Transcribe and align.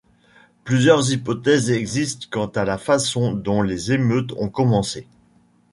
Plusieurs 0.63 1.13
hypothèses 1.13 1.69
existent 1.69 2.25
quant 2.31 2.47
à 2.47 2.65
la 2.65 2.79
façon 2.79 3.33
dont 3.33 3.61
les 3.61 3.91
émeutes 3.91 4.31
ont 4.35 4.49
commencé. 4.49 5.07